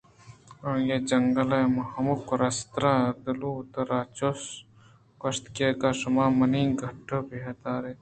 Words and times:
آئی 0.69 0.87
ءَ 0.95 1.05
جنگل 1.09 1.51
ءِ 1.59 1.61
ہمک 1.93 2.27
رستر 2.41 2.83
ءُ 2.93 3.17
دلوت 3.23 3.73
ءَ 3.81 3.89
را 3.89 4.01
چُش 4.17 4.41
گوٛشت 5.19 5.45
اگاں 5.67 5.95
شُما 5.99 6.25
منی 6.37 6.61
گُٹّ 6.79 7.07
ءِ 7.35 7.43
ہڈّ 7.45 7.57
درکُت 7.63 7.99